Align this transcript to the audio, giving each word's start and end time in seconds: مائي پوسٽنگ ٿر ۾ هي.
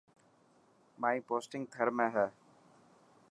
مائي 1.01 1.19
پوسٽنگ 1.27 1.63
ٿر 1.73 1.87
۾ 1.97 2.05
هي. 2.15 2.27